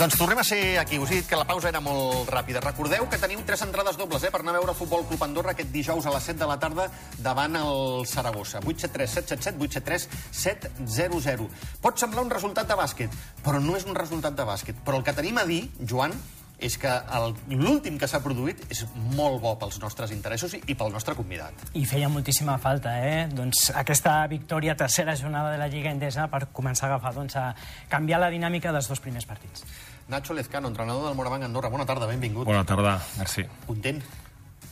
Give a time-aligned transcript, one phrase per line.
[0.00, 0.96] Doncs tornem a ser aquí.
[0.96, 2.62] Us he dit que la pausa era molt ràpida.
[2.64, 5.52] Recordeu que teniu tres entrades dobles eh, per anar a veure el Futbol Club Andorra
[5.52, 6.86] aquest dijous a les 7 de la tarda
[7.20, 8.64] davant el Saragossa.
[8.64, 11.76] 873 777 873 700.
[11.84, 14.80] Pot semblar un resultat de bàsquet, però no és un resultat de bàsquet.
[14.88, 16.16] Però el que tenim a dir, Joan,
[16.60, 18.84] és que el- l'últim que s'ha produït és
[19.16, 21.54] molt bo pels nostres interessos i, i pel nostre convidat.
[21.72, 23.26] I feia moltíssima falta, eh?
[23.32, 27.54] Doncs aquesta victòria, tercera jornada de la Lliga Endesa, per començar a agafar, doncs, a
[27.88, 29.64] canviar la dinàmica dels dos primers partits.
[30.08, 31.68] Nacho Lezcano, entrenador del Morabanc Andorra.
[31.70, 32.44] Bona tarda, benvingut.
[32.46, 33.44] Bona tarda, merci.
[33.66, 34.02] Content?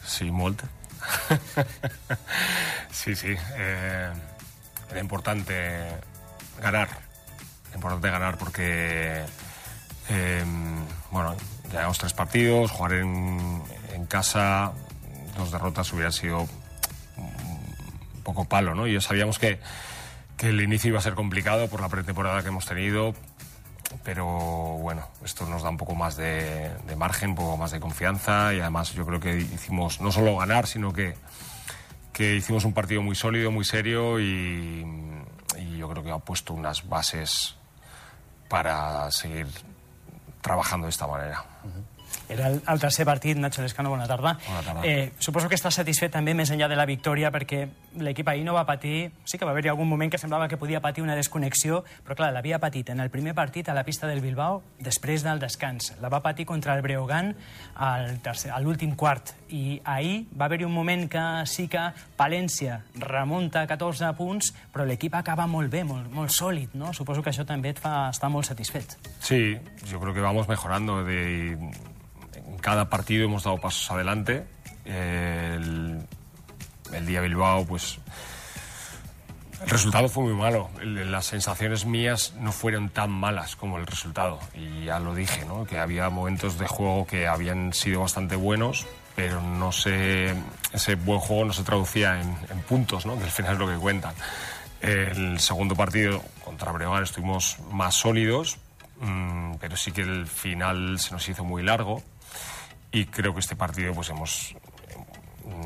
[0.04, 0.64] Sí, molt.
[2.90, 3.34] sí, sí.
[3.56, 4.12] Eh,
[4.90, 5.54] era importante
[6.60, 6.88] ganar.
[7.68, 9.24] Era importante ganar porque,
[10.08, 10.44] eh,
[11.10, 11.36] bueno,
[11.70, 13.62] llevamos tres partidos, jugar en,
[14.08, 14.72] casa,
[15.36, 16.40] dos derrotas hubiera sido
[17.16, 18.86] un poco palo, ¿no?
[18.86, 19.60] Y ya sabíamos que,
[20.36, 23.14] que el inicio iba a ser complicado por la pretemporada que hemos tenido,
[24.04, 28.54] pero bueno, esto nos da un poco más de, margen, un poco más de confianza
[28.54, 31.16] y además yo creo que hicimos no solo ganar, sino que,
[32.12, 34.86] que hicimos un partido muy sólido, muy serio y
[35.76, 37.56] yo creo que ha puesto unas bases
[38.48, 39.46] para seguir
[40.40, 41.44] trabajando de esta manera.
[42.28, 44.36] Era el, el tercer partit, Nacho Lescano, bona tarda.
[44.46, 44.82] Bona tarda.
[44.84, 47.62] Eh, suposo que estàs satisfet també més enllà de la victòria perquè
[47.98, 49.10] l'equip ahir no va patir...
[49.24, 52.32] Sí que va haver-hi algun moment que semblava que podia patir una desconnexió, però clar,
[52.36, 55.94] l'havia patit en el primer partit a la pista del Bilbao després del descans.
[56.02, 57.34] La va patir contra el Breogán
[57.76, 59.32] al tercer- a l'últim quart.
[59.48, 61.86] I ahir va haver-hi un moment que sí que
[62.18, 66.92] Palència remunta 14 punts, però l'equip acaba molt bé, molt, molt sòlid, no?
[66.92, 68.98] Suposo que això també et fa estar molt satisfet.
[69.20, 69.56] Sí,
[69.88, 71.02] yo creo que vamos mejorando.
[71.04, 71.56] De,
[72.60, 74.44] cada partido hemos dado pasos adelante.
[74.84, 76.00] El,
[76.92, 77.98] el día Bilbao, pues
[79.62, 80.70] el resultado fue muy malo.
[80.82, 84.38] Las sensaciones mías no fueron tan malas como el resultado.
[84.54, 85.64] Y ya lo dije, ¿no?
[85.64, 88.86] Que había momentos de juego que habían sido bastante buenos,
[89.16, 90.34] pero no se,
[90.72, 93.18] ese buen juego no se traducía en, en puntos, ¿no?
[93.18, 94.14] Que al final es lo que cuentan.
[94.80, 98.58] El segundo partido contra Breogán estuvimos más sólidos,
[99.00, 102.02] mm, pero sí que el final se nos hizo muy largo.
[102.92, 104.54] Y creo que este partido pues hemos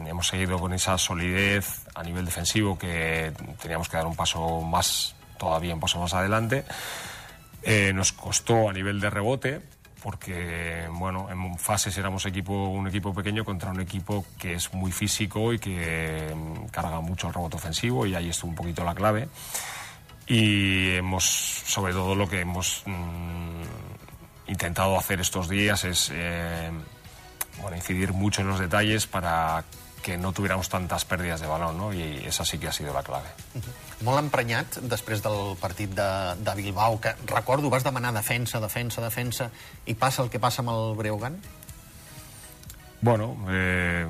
[0.07, 5.15] hemos seguido con esa solidez a nivel defensivo que teníamos que dar un paso más,
[5.39, 6.65] todavía un paso más adelante.
[7.63, 9.61] Eh, nos costó a nivel de rebote
[10.03, 14.91] porque, bueno, en fases éramos equipo, un equipo pequeño contra un equipo que es muy
[14.91, 18.95] físico y que mm, carga mucho el rebote ofensivo y ahí estuvo un poquito la
[18.95, 19.29] clave.
[20.27, 26.71] Y hemos, sobre todo lo que hemos mm, intentado hacer estos días es eh,
[27.61, 29.65] bueno, incidir mucho en los detalles para
[30.03, 31.93] que no tuviéramos tantas pérdidas de balón, ¿no?
[31.93, 33.29] Y esa sí que ha sido la clave.
[34.03, 36.09] Molt emprenyat després del partit de,
[36.43, 39.51] de Bilbao, que recordo vas demanar defensa, defensa, defensa,
[39.87, 41.39] i passa el que passa amb el Breogán?
[43.01, 44.07] Bueno, eh,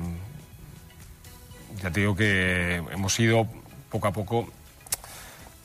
[1.81, 3.47] ya te digo que hemos ido
[3.89, 4.47] poco a poco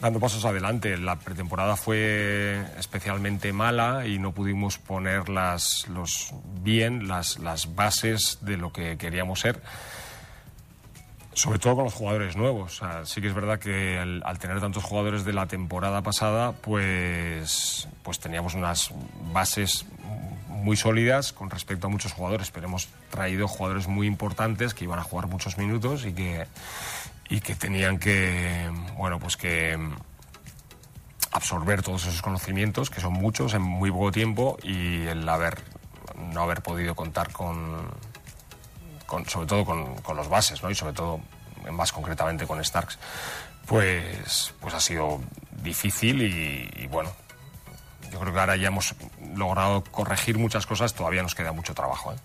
[0.01, 0.97] dando pasos adelante.
[0.97, 6.33] La pretemporada fue especialmente mala y no pudimos poner las, los,
[6.63, 9.61] bien las, las bases de lo que queríamos ser.
[11.33, 12.81] Sobre todo con los jugadores nuevos.
[12.81, 16.03] O sea, sí que es verdad que al, al tener tantos jugadores de la temporada
[16.03, 18.91] pasada, pues, pues teníamos unas
[19.33, 19.87] bases
[20.49, 24.99] muy sólidas con respecto a muchos jugadores, pero hemos traído jugadores muy importantes que iban
[24.99, 26.47] a jugar muchos minutos y que,
[27.29, 29.79] y que tenían que, bueno, pues que
[31.33, 35.63] absorber todos esos conocimientos, que son muchos en muy poco tiempo, y el haber,
[36.17, 37.89] no haber podido contar con,
[39.07, 40.71] con- sobre todo con, los bases, ¿no?
[40.71, 41.21] Y sobre todo,
[41.71, 42.99] más concretamente con Starks,
[43.67, 45.21] pues, pues ha sido
[45.63, 47.11] difícil y, y bueno,
[48.11, 48.95] yo creo que ahora ya hemos
[49.35, 52.17] logrado corregir muchas cosas, todavía nos queda mucho trabajo, ¿eh?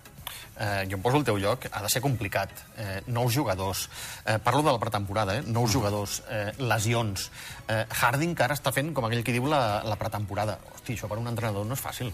[0.56, 2.50] Eh, jo em poso al teu lloc, ha de ser complicat.
[2.76, 3.88] Eh, nous jugadors.
[4.24, 5.42] Eh, parlo de la pretemporada, eh?
[5.46, 7.30] Nous jugadors, eh, lesions.
[7.68, 10.58] Eh, Harding, que ara està fent, com aquell que diu, la, la pretemporada.
[10.74, 12.12] Hosti, això per un entrenador no és fàcil.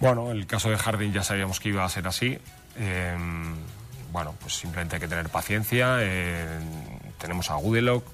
[0.00, 2.38] Bueno, el caso de Harding ya sabíamos que iba a ser así.
[2.76, 3.16] Eh,
[4.12, 5.98] bueno, pues simplemente hay que tener paciencia.
[6.00, 6.58] Eh,
[7.18, 8.04] tenemos a Gudelock,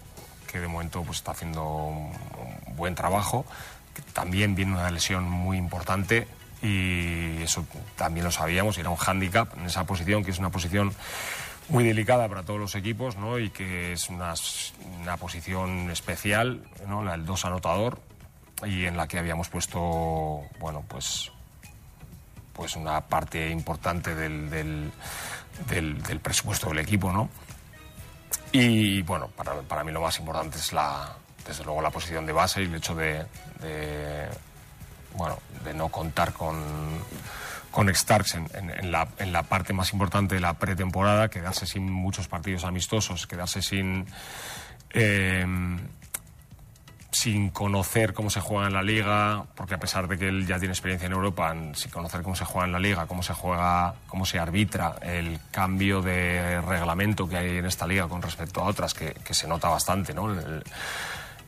[0.51, 2.13] que de momento pues, está haciendo un,
[2.67, 3.47] un buen trabajo.
[3.97, 6.29] que también viene una lesión muy importante
[6.63, 7.67] y eso
[7.97, 10.93] también lo sabíamos era un hándicap en esa posición, que es una posición
[11.69, 13.39] muy delicada para todos los equipos ¿no?
[13.39, 14.35] y que es una,
[15.19, 17.03] posición especial, ¿no?
[17.03, 18.01] la del dos anotador
[18.65, 21.31] y en la que habíamos puesto, bueno, pues
[22.53, 27.29] pues una parte importante del, del, presupuesto del equipo, ¿no?
[28.51, 31.15] Y bueno, para, para mí lo más importante es la,
[31.47, 33.27] desde luego la posición de base y el hecho de,
[35.17, 36.63] bueno, de no contar con,
[37.71, 42.29] con Starks en, la, en la parte más importante de la pretemporada, quedarse sin muchos
[42.29, 44.07] partidos amistosos, quedarse sin,
[44.91, 45.47] eh,
[47.11, 50.59] sin conocer cómo se juega en la liga, porque a pesar de que él ya
[50.59, 53.95] tiene experiencia en Europa, sin conocer cómo se juega en la liga, cómo se juega,
[54.07, 58.65] cómo se arbitra, el cambio de reglamento que hay en esta liga con respecto a
[58.65, 60.35] otras, que, que se nota bastante, ¿no?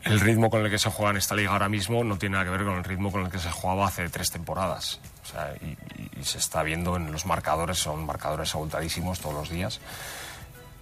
[0.03, 2.45] El ritmo con el que se juega en esta liga ahora mismo no tiene nada
[2.45, 4.99] que ver con el ritmo con el que se jugaba hace tres temporadas.
[5.23, 5.77] O sea, y,
[6.23, 9.79] se está viendo en los marcadores, son marcadores abultadísimos todos los días.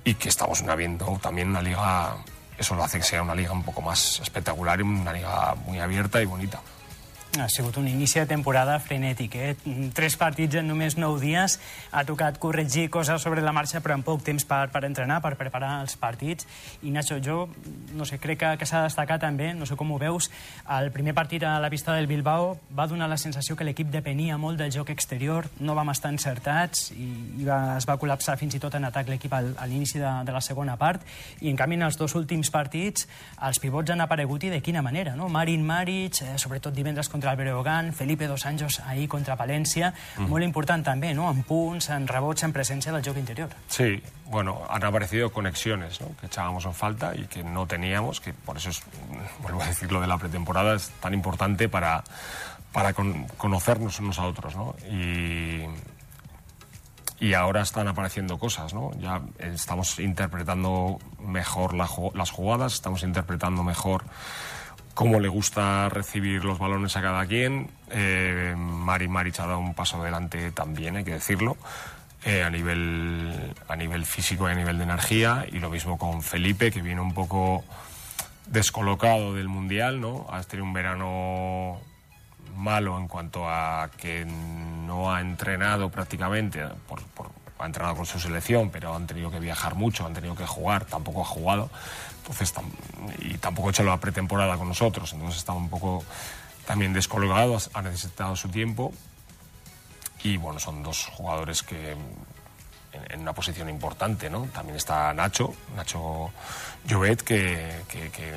[0.04, 2.16] Y que estamos viendo también una liga,
[2.58, 5.80] eso lo hace que sea una liga un poco más espectacular y una liga muy
[5.80, 6.60] abierta y bonita.
[7.38, 9.56] Ha sigut un inici de temporada frenètic, eh?
[9.94, 11.58] Tres partits en només nou dies.
[11.92, 15.36] Ha tocat corregir coses sobre la marxa, però en poc temps per, per entrenar, per
[15.38, 16.48] preparar els partits.
[16.82, 17.44] I Nacho, jo
[17.94, 20.32] no sé, crec que, que s'ha de destacar també, no sé com ho veus,
[20.80, 24.38] el primer partit a la pista del Bilbao va donar la sensació que l'equip depenia
[24.42, 27.08] molt del joc exterior, no vam estar encertats i,
[27.42, 30.34] i va, es va col·lapsar fins i tot en atac l'equip a l'inici de, de
[30.36, 31.06] la segona part.
[31.42, 33.08] I en canvi, en els dos últims partits,
[33.46, 35.30] els pivots han aparegut i de quina manera, no?
[35.30, 40.28] Marin Maric, eh, sobretot divendres contra el Breogán, Felipe Dos Anjos ahir contra Palència, mm.
[40.30, 41.30] molt important també, no?
[41.32, 43.50] En punts, en rebots, en presència del joc interior.
[43.68, 46.16] Sí, bueno, han aparecido conexiones ¿no?
[46.20, 48.82] que echábamos en falta y que no teníamos, que por eso es,
[49.42, 52.04] vuelvo a decir, lo de la pretemporada es tan importante para,
[52.72, 54.76] para con- conocernos unos a otros, ¿no?
[54.92, 55.66] Y,
[57.20, 58.92] y ahora están apareciendo cosas, ¿no?
[59.00, 64.04] Ya estamos interpretando mejor la las jugadas, estamos interpretando mejor
[64.98, 67.70] cómo le gusta recibir los balones a cada quien.
[67.92, 71.56] Eh, Mari Maric ha dado un paso adelante también, hay que decirlo,
[72.26, 75.46] eh, a, nivel, a nivel físico y a nivel de energía.
[75.52, 77.64] Y lo mismo con Felipe, que viene un poco
[78.48, 80.26] descolocado del Mundial, ¿no?
[80.32, 81.78] Ha tenido un verano
[82.56, 88.20] malo en cuanto a que no ha entrenado prácticamente, por, por- ha entrenado con su
[88.20, 91.70] selección, pero han tenido que viajar mucho, han tenido que jugar, tampoco ha jugado,
[92.18, 92.54] entonces
[93.20, 96.04] y tampoco ha hecho la pretemporada con nosotros, entonces está un poco
[96.66, 98.94] también descolgado, ha necesitado su tiempo
[100.24, 101.96] y bueno, son dos jugadores que
[103.10, 104.46] en una posición importante, ¿no?
[104.54, 106.32] También está Nacho, Nacho
[106.86, 108.34] Llobet, que, que- que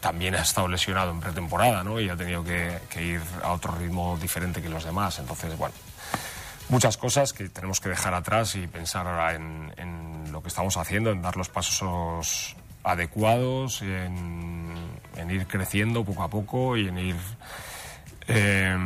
[0.00, 1.98] también ha estado lesionado en pretemporada, ¿no?
[1.98, 5.18] Y ha tenido que, que ir a otro ritmo diferente que los demás.
[5.18, 5.74] Entonces, bueno,
[6.68, 11.10] muchas cosas que tenemos que dejar atrás y pensar ahora en, lo que estamos haciendo,
[11.12, 14.74] en dar los pasos adecuados, en,
[15.30, 17.16] ir creciendo poco a poco y en ir...
[18.28, 18.76] eh,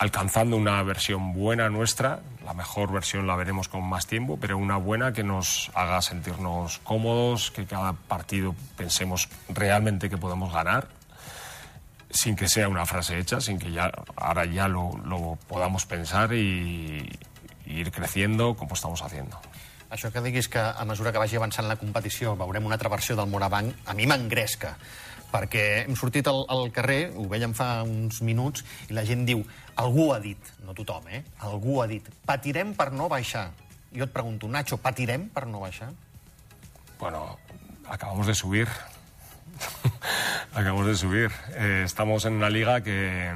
[0.00, 2.20] alcanzando una versión buena nuestra.
[2.46, 6.78] La mejor versión la veremos con más tiempo, pero una buena que nos haga sentirnos
[6.78, 10.88] cómodos, que cada partido pensemos realmente que podemos ganar,
[12.10, 16.32] sin que sea una frase hecha, sin que ya ahora ya lo, lo podamos pensar
[16.34, 17.08] y,
[17.66, 19.40] y ir creciendo como estamos haciendo.
[19.90, 23.16] Això que diguis que a mesura que vagi avançant la competició veurem una altra versió
[23.18, 24.76] del Morabanc, a mi m'engresca,
[25.32, 29.42] perquè hem sortit al, al carrer, ho veiem fa uns minuts, i la gent diu,
[29.82, 31.24] algú ha dit, no tothom, eh?
[31.46, 33.48] Algú ha dit, patirem per no baixar.
[33.90, 35.90] Jo et pregunto, Nacho, patirem per no baixar?
[37.00, 37.38] Bueno,
[37.88, 38.68] acabamos de subir.
[40.54, 41.30] acabamos de subir.
[41.54, 43.32] Eh, estamos en una liga que,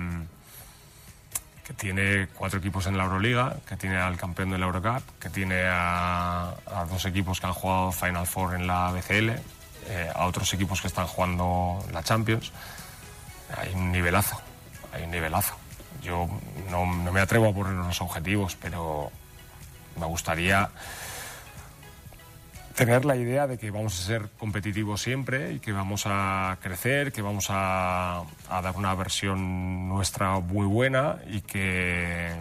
[1.64, 5.30] que tiene cuatro equipos en la Euroliga, que tiene al campeón de la Eurocup, que
[5.30, 9.30] tiene a, a dos equipos que han jugado Final Four en la BCL,
[9.86, 12.52] eh, a otros equipos que están jugando la Champions.
[13.56, 14.40] Hay un nivelazo,
[14.92, 15.54] hay un nivelazo.
[16.02, 16.28] Yo
[16.70, 19.10] no, no me atrevo a poner unos objetivos, pero
[19.98, 20.70] me gustaría
[22.74, 27.12] tener la idea de que vamos a ser competitivos siempre y que vamos a crecer,
[27.12, 32.32] que vamos a, a dar una versión nuestra muy buena y que,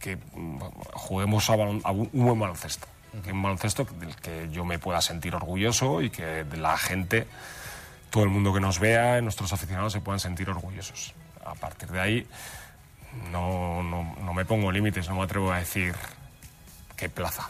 [0.00, 0.58] que mm,
[0.92, 2.88] juguemos a, a un buen baloncesto.
[3.22, 7.28] Que un baloncesto del que yo me pueda sentir orgulloso y que la gente,
[8.10, 11.14] todo el mundo que nos vea, nuestros aficionados se puedan sentir orgullosos.
[11.44, 12.26] A partir de ahí
[13.30, 15.94] no, no, no me pongo límites, no me atrevo a decir
[16.96, 17.48] qué plaza.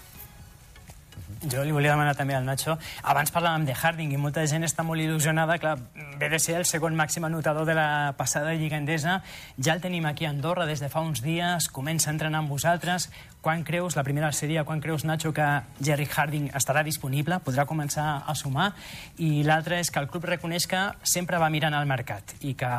[1.45, 2.77] Jo li volia demanar també al Nacho.
[3.03, 5.57] Abans parlàvem de Harding i molta gent està molt il·lusionada.
[5.61, 5.77] Clar,
[6.21, 9.23] ve de ser el segon màxim anotador de la passada Lliga Endesa.
[9.57, 11.69] Ja el tenim aquí a Andorra des de fa uns dies.
[11.73, 13.11] Comença a entrenar amb vosaltres.
[13.41, 15.49] Quan creus, la primera seria, quan creus, Nacho, que
[15.81, 18.73] Jerry Harding estarà disponible, podrà començar a sumar?
[19.17, 22.71] I l'altre és que el club reconeix que sempre va mirant al mercat i que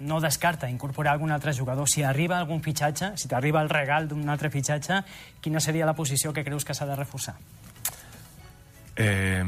[0.00, 1.88] no descarta incorporar algun altre jugador.
[1.88, 5.02] Si arriba algun fitxatge, si t'arriba el regal d'un altre fitxatge,
[5.40, 7.36] quina seria la posició que creus que s'ha de reforçar?
[9.02, 9.42] Eh,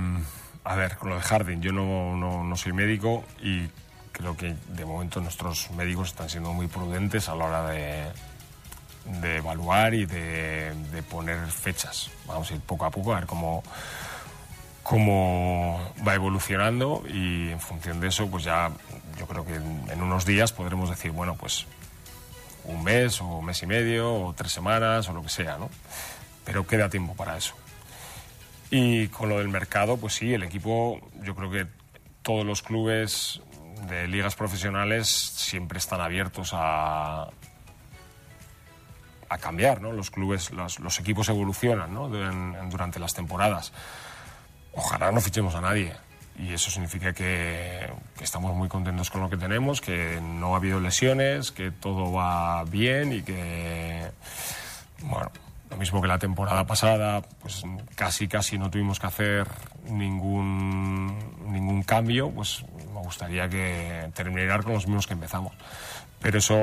[0.65, 3.69] a ver, con lo de Harding, yo no, no, no soy médico y
[4.11, 8.05] creo que de momento nuestros médicos están siendo muy prudentes a la hora de,
[9.21, 12.11] de evaluar y de, de poner fechas.
[12.27, 13.63] Vamos a ir poco a poco a ver cómo,
[14.83, 18.71] cómo va evolucionando y en función de eso, pues ya
[19.19, 21.67] yo creo que en, en unos días podremos decir, bueno, pues
[22.65, 25.69] un mes o un mes y medio o tres semanas o lo que sea, ¿no?
[26.47, 27.55] Pero queda tiempo para eso.
[28.75, 31.67] Y con lo del mercado, pues sí, el equipo, yo creo que
[32.23, 33.43] todos los clubes
[33.87, 37.29] de ligas profesionales siempre están abiertos a,
[39.29, 39.93] a cambiar, ¿no?
[39.93, 42.09] Los clubes, los, equipos evolucionan, ¿no?
[42.09, 43.75] Durante las temporadas.
[44.73, 45.93] Ojalá no fichemos a nadie.
[46.39, 50.57] Y eso significa que, que estamos muy contentos con lo que tenemos, que no ha
[50.57, 54.11] habido lesiones, que todo va bien y que,
[55.03, 55.31] bueno,
[55.73, 57.63] lo mismo que la temporada pasada, pues
[57.97, 59.49] casi casi no tuvimos que hacer
[59.89, 61.17] ningún,
[61.51, 65.53] ningún cambio, pues me gustaría que terminar con los mismos que empezamos.
[66.21, 66.55] Pero eso,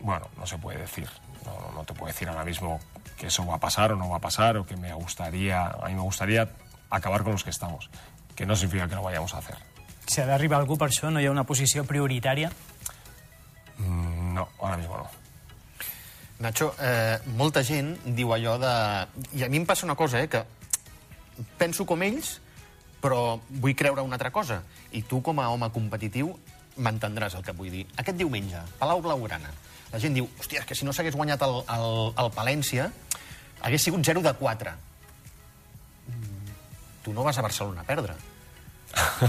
[0.00, 1.08] bueno, no se puede decir.
[1.46, 2.80] No, no- te puedo decir ahora mismo
[3.16, 5.86] que eso va a pasar o no va a pasar o que me gustaría, a
[5.88, 6.48] mí me gustaría
[6.90, 7.88] acabar con los que estamos,
[8.34, 9.56] que no significa que no vayamos a hacer.
[10.06, 12.50] Si ha d'arribar algú per això, no hi ha una posició prioritària?
[13.78, 15.06] Mm, No, ahora mismo no.
[16.38, 18.74] Nacho, eh, molta gent diu allò de...
[19.34, 20.44] I a mi em passa una cosa, eh, que
[21.58, 22.36] penso com ells,
[23.02, 24.60] però vull creure una altra cosa.
[24.94, 26.30] I tu, com a home competitiu,
[26.78, 27.84] m'entendràs el que vull dir.
[27.98, 29.50] Aquest diumenge, Palau Blaugrana,
[29.90, 31.90] la gent diu, hòstia, que si no s'hagués guanyat el, el,
[32.22, 32.86] el Palència,
[33.66, 34.74] hagués sigut 0 de 4.
[36.06, 36.58] Mm,
[37.02, 38.14] Tu no vas a Barcelona a perdre.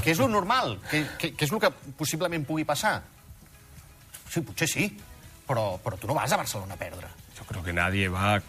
[0.04, 0.78] Què és lo normal?
[0.92, 3.00] Què, què, què és el que possiblement pugui passar?
[4.30, 4.86] Sí, potser sí,
[5.50, 7.08] però, però tu no vas a Barcelona a perdre.
[7.36, 8.40] Yo creo que nadie va,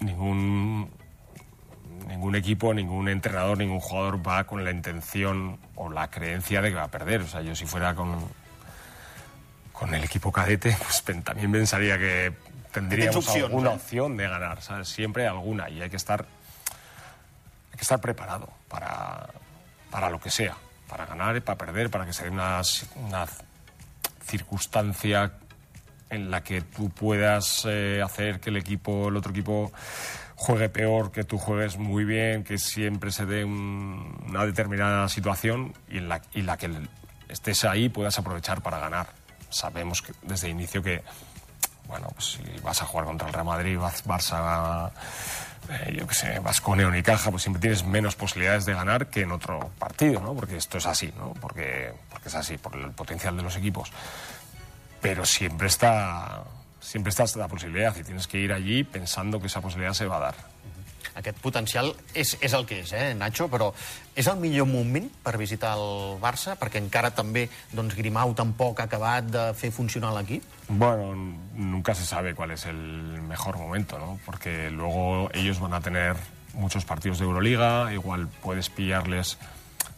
[0.00, 0.90] ningún,
[2.08, 6.74] ningún equipo, ningún entrenador, ningún jugador va con la intención o la creencia de que
[6.74, 7.22] va a perder.
[7.22, 8.18] O sea, yo si fuera con,
[9.72, 12.32] con el equipo cadete, pues también pensaría que
[12.72, 13.74] tendríamos opciones, alguna ¿eh?
[13.74, 14.60] opción de ganar.
[14.60, 14.88] ¿sabes?
[14.88, 16.26] Siempre hay alguna y hay que estar,
[17.70, 19.28] hay que estar preparado para,
[19.88, 20.56] para lo que sea,
[20.88, 22.60] para ganar y para perder, para que se dé una,
[23.06, 23.24] una
[24.26, 25.32] circunstancia
[26.10, 29.72] en la que tú puedas eh, hacer que el equipo, el otro equipo
[30.36, 35.74] juegue peor, que tú juegues muy bien, que siempre se dé un- una determinada situación
[35.90, 36.70] y en la, y la que
[37.28, 39.08] estés ahí puedas aprovechar para ganar.
[39.50, 41.02] Sabemos que desde inicio que,
[41.88, 44.90] bueno, pues si vas a jugar contra el Real Madrid, Bar- Barça,
[45.70, 49.22] eh, yo qué sé, Vasconia o Unicaja, pues siempre tienes menos posibilidades de ganar que
[49.22, 50.34] en otro partido, ¿no?
[50.34, 51.34] Porque esto es así, ¿no?
[51.40, 53.90] Porque, porque es así, por el potencial de los equipos
[55.00, 56.44] pero siempre está
[56.80, 60.16] siempre está la posibilidad y tienes que ir allí pensando que esa posibilidad se va
[60.16, 60.34] a dar.
[61.18, 63.72] Aquest potencial és, és el que és, eh, Nacho, però
[64.14, 66.54] és el millor moment per visitar el Barça?
[66.58, 70.44] Perquè encara també doncs, Grimau tampoc ha acabat de fer funcionar l'equip?
[70.68, 71.10] Bueno,
[71.54, 72.78] nunca se sabe cuál es el
[73.22, 74.20] mejor momento, ¿no?
[74.24, 76.14] Porque luego ellos van a tener
[76.54, 79.38] muchos partidos de Euroliga, igual puedes pillarles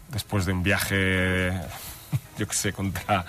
[0.08, 1.52] después de un viaje,
[2.38, 3.24] yo qué sé, contra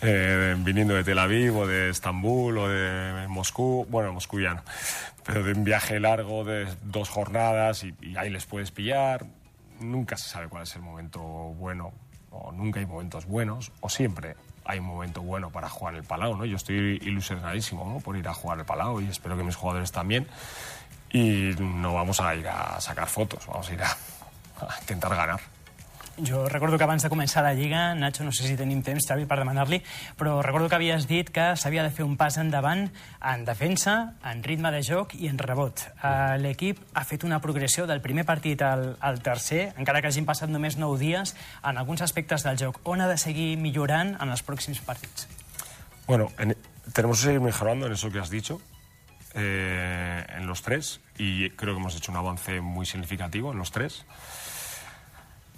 [0.00, 4.62] eh, viniendo de Tel Aviv o de Estambul o de Moscú, bueno, Moscú ya no,
[5.24, 9.26] pero de un viaje largo de dos jornadas y, ahí les puedes pillar.
[9.80, 11.92] Nunca se sabe cuál es el momento bueno
[12.30, 16.36] o nunca hay momentos buenos o siempre hay un momento bueno para jugar el Palau,
[16.36, 16.44] ¿no?
[16.44, 18.00] Yo estoy ilusionadísimo ¿no?
[18.00, 20.26] por ir a jugar al Palau y espero que mis jugadores también.
[21.10, 23.96] Y no vamos a ir a sacar fotos, vamos a ir a
[24.80, 25.40] intentar ganar.
[26.18, 29.24] Jo recordo que abans de començar la Lliga, Nacho, no sé si tenim temps, Xavi,
[29.24, 29.78] per demanar-li,
[30.20, 32.84] però recordo que havies dit que s'havia de fer un pas endavant
[33.30, 35.80] en defensa, en ritme de joc i en rebot.
[36.04, 40.28] Uh, L'equip ha fet una progressió del primer partit al, al tercer, encara que hagin
[40.28, 41.32] passat només 9 dies,
[41.64, 42.82] en alguns aspectes del joc.
[42.84, 45.26] On ha de seguir millorant en els pròxims partits?
[46.06, 46.54] Bueno, en-
[46.92, 48.60] tenemos que seguir mejorando en eso que has dicho,
[49.34, 53.72] eh, en los tres, y creo que hemos hecho un avance muy significativo en los
[53.72, 54.04] tres.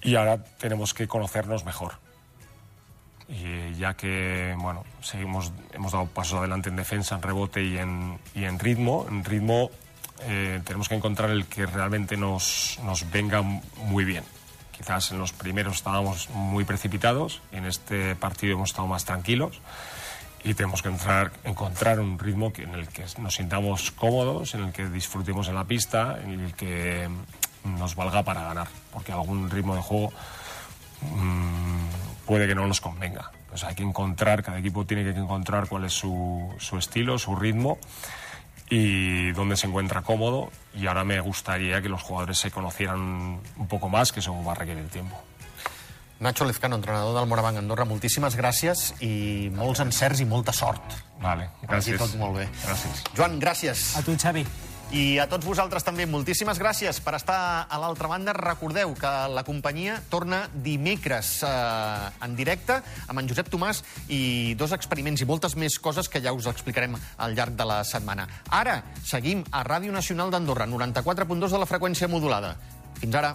[0.05, 1.95] Y ahora tenemos que conocernos mejor.
[3.29, 8.19] Y ya que, bueno, seguimos, hemos dado pasos adelante en defensa, en rebote y en,
[8.35, 9.71] y en ritmo, en ritmo
[10.23, 14.25] eh, tenemos que encontrar el que realmente nos, nos venga muy bien.
[14.77, 19.61] Quizás en los primeros estábamos muy precipitados, en este partido hemos estado más tranquilos
[20.43, 24.73] y tenemos que entrar, encontrar un ritmo en el que nos sintamos cómodos, en el
[24.73, 27.09] que disfrutemos en la pista, en el que
[27.65, 30.13] nos valga para ganar, porque algún ritmo de juego
[31.03, 33.31] mm, puede que no nos convenga.
[33.49, 37.37] Pues hay que encontrar, cada equipo tiene que encontrar cuál es su, su estilo, su
[37.37, 37.79] ritmo
[38.69, 40.51] y dónde se encuentra cómodo.
[40.75, 43.01] Y ahora me gustaría que los jugadores se conocieran
[43.57, 45.21] un poco más, que eso va a requerir tiempo.
[46.21, 50.95] Nacho Lezcano, entrenador del Morabanc Andorra, moltíssimes gràcies i molts encerts i molta sort.
[51.21, 51.99] Vale, gràcies.
[52.01, 52.47] tot molt bé.
[52.63, 53.03] Gràcies.
[53.17, 53.91] Joan, gràcies.
[53.99, 54.47] A tu, Xavi.
[54.93, 58.35] I a tots vosaltres també, moltíssimes gràcies per estar a l'altra banda.
[58.37, 64.77] Recordeu que la companyia torna dimecres eh, en directe amb en Josep Tomàs i dos
[64.77, 68.29] experiments i moltes més coses que ja us explicarem al llarg de la setmana.
[68.51, 72.55] Ara seguim a Ràdio Nacional d'Andorra, 94.2 de la freqüència modulada.
[73.01, 73.35] Fins ara.